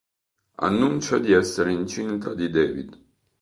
Annuncia 0.57 1.19
di 1.19 1.31
essere 1.31 1.71
incinta 1.71 2.33
di 2.33 2.49
David. 2.49 2.97